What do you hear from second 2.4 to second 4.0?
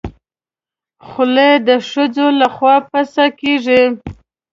لخوا پسه کېږي.